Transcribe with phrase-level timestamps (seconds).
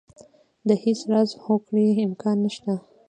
[0.67, 2.73] د هېڅ راز هوکړې امکان نه شته.